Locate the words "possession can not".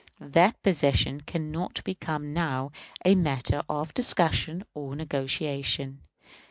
0.63-1.83